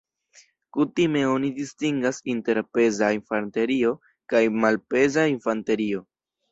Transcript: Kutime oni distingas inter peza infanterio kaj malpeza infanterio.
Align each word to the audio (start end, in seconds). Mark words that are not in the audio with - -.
Kutime 0.77 1.21
oni 1.33 1.51
distingas 1.59 2.21
inter 2.35 2.63
peza 2.79 3.13
infanterio 3.19 3.95
kaj 4.35 4.45
malpeza 4.67 5.33
infanterio. 5.39 6.09